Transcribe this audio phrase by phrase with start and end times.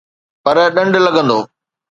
[0.43, 1.39] پر ڏنڊ لڳندو